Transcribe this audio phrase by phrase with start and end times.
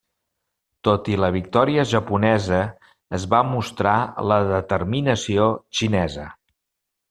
[0.87, 2.63] Tot i la victòria japonesa,
[3.19, 3.95] es va mostrar
[4.33, 5.49] la determinació
[5.83, 6.29] xinesa.